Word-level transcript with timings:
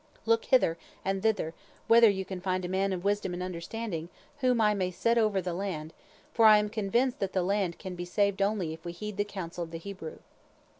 Look 0.25 0.45
hither 0.45 0.79
and 1.05 1.21
thither 1.21 1.53
whether 1.87 2.09
you 2.09 2.25
can 2.25 2.41
find 2.41 2.65
a 2.65 2.67
man 2.67 2.91
of 2.91 3.03
wisdom 3.03 3.35
and 3.35 3.43
understanding, 3.43 4.09
whom 4.39 4.59
I 4.59 4.73
may 4.73 4.89
set 4.89 5.15
over 5.19 5.43
the 5.43 5.53
land, 5.53 5.93
for 6.33 6.45
I 6.47 6.57
am 6.57 6.69
convinced 6.69 7.19
that 7.19 7.33
the 7.33 7.43
land 7.43 7.77
can 7.77 7.93
be 7.93 8.05
saved 8.05 8.41
only 8.41 8.73
if 8.73 8.83
we 8.83 8.93
heed 8.93 9.17
the 9.17 9.23
counsel 9.23 9.63
of 9.63 9.69
the 9.69 9.77
Hebrew." 9.77 10.17